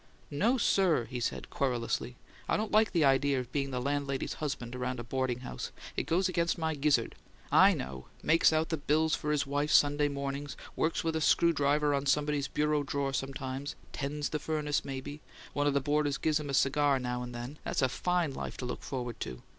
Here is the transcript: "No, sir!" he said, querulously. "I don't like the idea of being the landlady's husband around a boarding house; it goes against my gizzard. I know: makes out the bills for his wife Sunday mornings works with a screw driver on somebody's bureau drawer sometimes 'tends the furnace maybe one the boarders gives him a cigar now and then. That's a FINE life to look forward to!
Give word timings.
"No, 0.31 0.57
sir!" 0.57 1.05
he 1.05 1.19
said, 1.19 1.51
querulously. 1.51 2.15
"I 2.49 2.57
don't 2.57 2.71
like 2.71 2.91
the 2.91 3.05
idea 3.05 3.39
of 3.39 3.51
being 3.51 3.69
the 3.69 3.79
landlady's 3.79 4.33
husband 4.41 4.75
around 4.75 4.99
a 4.99 5.03
boarding 5.03 5.41
house; 5.41 5.71
it 5.95 6.07
goes 6.07 6.27
against 6.27 6.57
my 6.57 6.73
gizzard. 6.73 7.13
I 7.51 7.75
know: 7.75 8.07
makes 8.23 8.51
out 8.51 8.69
the 8.69 8.77
bills 8.77 9.13
for 9.13 9.31
his 9.31 9.45
wife 9.45 9.69
Sunday 9.69 10.07
mornings 10.07 10.57
works 10.75 11.03
with 11.03 11.15
a 11.15 11.21
screw 11.21 11.53
driver 11.53 11.93
on 11.93 12.07
somebody's 12.07 12.47
bureau 12.47 12.81
drawer 12.81 13.13
sometimes 13.13 13.75
'tends 13.93 14.29
the 14.29 14.39
furnace 14.39 14.83
maybe 14.83 15.21
one 15.53 15.71
the 15.71 15.79
boarders 15.79 16.17
gives 16.17 16.39
him 16.39 16.49
a 16.49 16.55
cigar 16.55 16.97
now 16.97 17.21
and 17.21 17.35
then. 17.35 17.59
That's 17.63 17.83
a 17.83 17.87
FINE 17.87 18.33
life 18.33 18.57
to 18.57 18.65
look 18.65 18.81
forward 18.81 19.19
to! 19.19 19.43